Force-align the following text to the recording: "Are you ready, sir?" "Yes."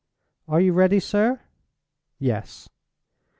"Are 0.47 0.59
you 0.59 0.73
ready, 0.73 0.99
sir?" 0.99 1.41
"Yes." 2.17 2.67